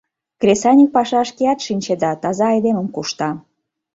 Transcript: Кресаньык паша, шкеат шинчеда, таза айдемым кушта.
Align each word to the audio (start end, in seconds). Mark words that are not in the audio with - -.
Кресаньык 0.41 0.89
паша, 0.95 1.21
шкеат 1.29 1.59
шинчеда, 1.65 2.11
таза 2.21 2.47
айдемым 2.53 2.87
кушта. 2.95 3.29